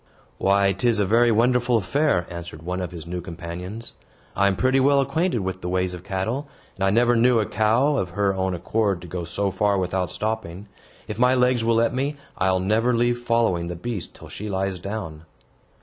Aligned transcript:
"Why, 0.39 0.73
'tis 0.73 0.97
a 0.97 1.05
very 1.05 1.29
wonderful 1.31 1.77
affair," 1.77 2.25
answered 2.27 2.63
one 2.63 2.81
of 2.81 2.89
his 2.89 3.05
new 3.05 3.21
companions. 3.21 3.93
"I 4.35 4.47
am 4.47 4.55
pretty 4.55 4.79
well 4.79 4.99
acquainted 4.99 5.41
with 5.41 5.61
the 5.61 5.69
ways 5.69 5.93
of 5.93 6.03
cattle, 6.03 6.47
and 6.75 6.83
I 6.83 6.89
never 6.89 7.15
knew 7.15 7.39
a 7.39 7.45
cow, 7.45 7.97
of 7.97 8.09
her 8.09 8.33
own 8.33 8.55
accord, 8.55 8.99
to 9.03 9.07
go 9.07 9.25
so 9.25 9.51
far 9.51 9.77
without 9.77 10.09
stopping. 10.09 10.67
If 11.07 11.19
my 11.19 11.35
legs 11.35 11.63
will 11.63 11.75
let 11.75 11.93
me, 11.93 12.17
I'll 12.35 12.59
never 12.59 12.95
leave 12.95 13.19
following 13.19 13.67
the 13.67 13.75
beast 13.75 14.15
till 14.15 14.27
she 14.27 14.49
lies 14.49 14.79
down." 14.79 15.25